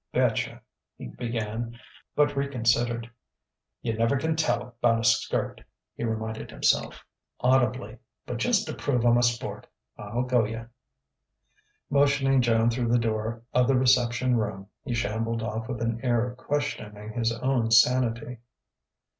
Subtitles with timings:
[0.11, 0.61] "Betcha"
[0.97, 1.77] he began;
[2.15, 3.11] but reconsidered.
[3.83, 5.61] "Yuh never can tell 'bout a skirt,"
[5.93, 7.05] he reminded himself
[7.39, 7.97] audibly.
[8.25, 9.67] "But, jus' to prove I'm a sport,
[9.99, 10.69] I'll go yuh."
[11.91, 16.27] Motioning Joan through the door of the reception room, he shambled off with an air
[16.31, 18.39] of questioning his own sanity.